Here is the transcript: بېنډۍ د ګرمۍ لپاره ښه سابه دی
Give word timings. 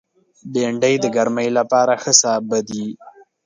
بېنډۍ 0.53 0.95
د 0.99 1.05
ګرمۍ 1.15 1.49
لپاره 1.57 1.93
ښه 2.01 2.13
سابه 2.21 2.59
دی 2.69 2.87